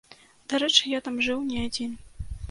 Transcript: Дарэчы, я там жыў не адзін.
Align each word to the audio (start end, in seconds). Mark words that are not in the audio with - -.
Дарэчы, 0.53 0.79
я 0.97 1.01
там 1.07 1.19
жыў 1.27 1.43
не 1.49 1.59
адзін. 1.67 1.93